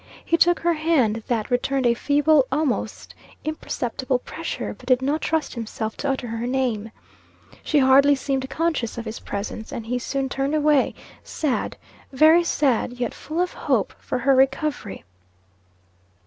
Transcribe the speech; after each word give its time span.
He 0.25 0.35
took 0.35 0.61
her 0.61 0.73
hand, 0.73 1.21
that 1.27 1.51
returned 1.51 1.85
a 1.85 1.93
feeble, 1.93 2.47
almost 2.51 3.13
imperceptible 3.43 4.17
pressure, 4.17 4.73
but 4.73 4.87
did 4.87 4.99
not 5.03 5.21
trust 5.21 5.53
himself 5.53 5.95
to 5.97 6.09
utter 6.09 6.25
her 6.25 6.47
name. 6.47 6.89
She 7.61 7.77
hardly 7.77 8.15
seemed 8.15 8.49
conscious 8.49 8.97
of 8.97 9.05
his 9.05 9.19
presence, 9.19 9.71
and 9.71 9.85
he 9.85 9.99
soon 9.99 10.27
turned 10.27 10.55
away, 10.55 10.95
sad, 11.23 11.77
very 12.11 12.43
sad, 12.43 12.93
yet 12.93 13.13
full 13.13 13.39
of 13.39 13.53
hope 13.53 13.93
for 13.99 14.17
her 14.17 14.33
recovery. 14.35 15.03